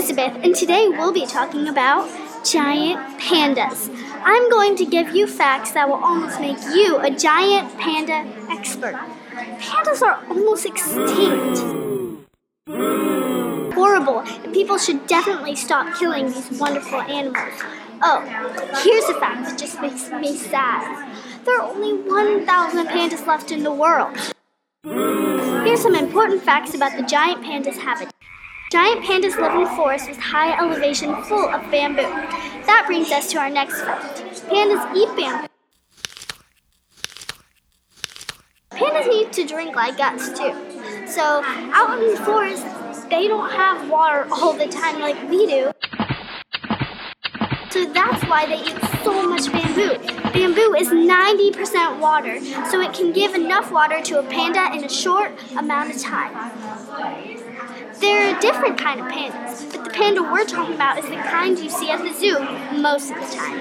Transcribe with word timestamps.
Elizabeth, 0.00 0.44
and 0.44 0.54
today 0.54 0.88
we'll 0.88 1.12
be 1.12 1.26
talking 1.26 1.66
about 1.66 2.08
giant 2.44 3.18
pandas. 3.18 3.90
I'm 4.22 4.48
going 4.50 4.76
to 4.76 4.84
give 4.84 5.16
you 5.16 5.26
facts 5.26 5.72
that 5.72 5.88
will 5.88 5.96
almost 5.96 6.40
make 6.40 6.58
you 6.74 6.98
a 6.98 7.10
giant 7.10 7.76
panda 7.78 8.30
expert. 8.50 8.94
Pandas 9.58 10.02
are 10.02 10.24
almost 10.28 10.66
extinct. 10.66 11.58
Horrible, 13.74 14.20
and 14.20 14.52
people 14.52 14.78
should 14.78 15.06
definitely 15.06 15.56
stop 15.56 15.98
killing 15.98 16.26
these 16.26 16.50
wonderful 16.60 17.00
animals. 17.00 17.62
Oh, 18.02 18.20
here's 18.84 19.04
a 19.04 19.18
fact 19.18 19.44
that 19.44 19.58
just 19.58 19.80
makes 19.80 20.10
me 20.10 20.36
sad. 20.36 21.14
There 21.44 21.60
are 21.60 21.68
only 21.68 21.94
1,000 21.94 22.86
pandas 22.86 23.26
left 23.26 23.50
in 23.50 23.62
the 23.62 23.72
world. 23.72 24.16
Here's 24.84 25.82
some 25.82 25.94
important 25.94 26.42
facts 26.42 26.74
about 26.74 26.96
the 26.96 27.02
giant 27.02 27.42
panda's 27.42 27.78
habitat. 27.78 28.14
Giant 28.70 29.04
pandas 29.04 29.36
live 29.36 29.60
in 29.60 29.66
forests 29.74 30.06
with 30.06 30.16
high 30.16 30.56
elevation 30.56 31.20
full 31.24 31.48
of 31.48 31.60
bamboo. 31.72 32.02
That 32.66 32.84
brings 32.86 33.10
us 33.10 33.28
to 33.32 33.38
our 33.38 33.50
next 33.50 33.80
fact. 33.80 34.22
Pandas 34.46 34.94
eat 34.94 35.08
bamboo. 35.16 35.48
Pandas 38.70 39.08
need 39.08 39.32
to 39.32 39.44
drink 39.44 39.74
like 39.74 39.98
us 39.98 40.28
too. 40.28 40.54
So 41.08 41.42
out 41.74 42.00
in 42.00 42.14
the 42.14 42.20
forest, 42.24 42.64
they 43.10 43.26
don't 43.26 43.50
have 43.50 43.90
water 43.90 44.28
all 44.30 44.52
the 44.52 44.68
time 44.68 45.00
like 45.00 45.20
we 45.28 45.46
do. 45.46 45.72
So 47.70 47.86
that's 47.92 48.22
why 48.26 48.46
they 48.46 48.60
eat 48.60 48.78
so 49.02 49.28
much 49.28 49.50
bamboo. 49.50 49.98
Bamboo 50.32 50.74
is 50.74 50.90
90% 50.90 51.98
water, 51.98 52.38
so 52.70 52.80
it 52.80 52.92
can 52.92 53.12
give 53.12 53.34
enough 53.34 53.72
water 53.72 54.00
to 54.00 54.20
a 54.20 54.22
panda 54.22 54.70
in 54.72 54.84
a 54.84 54.88
short 54.88 55.32
amount 55.56 55.92
of 55.92 56.00
time. 56.00 57.19
Different 58.40 58.78
kind 58.78 59.00
of 59.00 59.06
pandas, 59.06 59.70
but 59.70 59.84
the 59.84 59.90
panda 59.90 60.22
we're 60.22 60.46
talking 60.46 60.74
about 60.74 60.98
is 60.98 61.04
the 61.04 61.16
kind 61.16 61.58
you 61.58 61.68
see 61.68 61.90
at 61.90 62.00
the 62.02 62.12
zoo 62.12 62.38
most 62.80 63.10
of 63.10 63.16
the 63.16 63.36
time. 63.36 63.60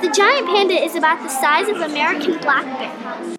The 0.00 0.10
giant 0.10 0.46
panda 0.46 0.74
is 0.74 0.94
about 0.94 1.20
the 1.22 1.28
size 1.28 1.68
of 1.68 1.76
American 1.78 2.38
black 2.38 2.64
bear. 2.78 3.36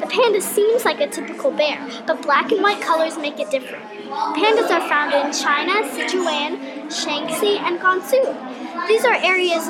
The 0.00 0.06
panda 0.06 0.40
seems 0.40 0.84
like 0.84 1.00
a 1.00 1.06
typical 1.06 1.52
bear, 1.52 1.88
but 2.08 2.22
black 2.22 2.50
and 2.50 2.60
white 2.60 2.80
colors 2.80 3.16
make 3.18 3.38
it 3.38 3.50
different. 3.52 3.84
Pandas 4.08 4.70
are 4.70 4.88
found 4.88 5.14
in 5.14 5.32
China, 5.32 5.86
Sichuan, 5.88 6.86
Shaanxi, 6.88 7.60
and 7.60 7.78
Gansu. 7.78 8.88
These 8.88 9.04
are 9.04 9.14
areas 9.14 9.68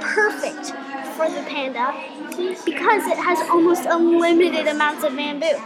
perfect 0.00 0.72
for 1.16 1.28
the 1.30 1.42
panda 1.48 1.94
because 2.64 3.06
it 3.06 3.18
has 3.18 3.38
almost 3.50 3.84
unlimited 3.86 4.66
amounts 4.66 5.04
of 5.04 5.14
bamboo. 5.14 5.56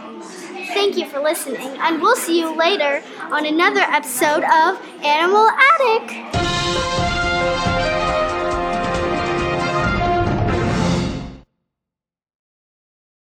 Thank 0.67 0.97
you 0.97 1.07
for 1.07 1.19
listening, 1.19 1.77
and 1.79 2.01
we'll 2.01 2.15
see 2.15 2.39
you 2.39 2.55
later 2.55 3.01
on 3.31 3.45
another 3.45 3.81
episode 3.81 4.43
of 4.43 4.79
Animal 5.03 5.49
Attic. 5.49 6.46